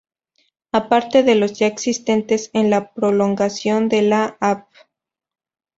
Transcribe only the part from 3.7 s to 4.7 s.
de la Av.